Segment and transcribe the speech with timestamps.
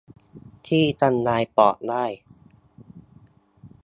[0.67, 2.05] ที่ทำลายปอดได้